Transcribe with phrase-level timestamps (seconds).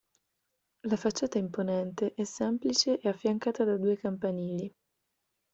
[0.87, 4.73] La facciata imponente è semplice e affiancata da due campanili.